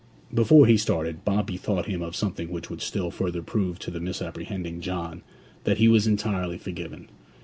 [0.33, 3.99] Before he started, Bob bethought him of something which would still further prove to the
[3.99, 5.21] misapprehending John
[5.63, 7.07] that he was entirely forgiven.